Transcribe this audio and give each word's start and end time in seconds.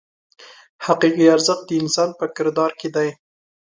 حقیقي 0.85 1.25
ارزښت 1.35 1.63
د 1.67 1.71
انسان 1.81 2.09
په 2.19 2.25
کردار 2.35 2.71
کې 2.79 2.89
دی. 2.95 3.09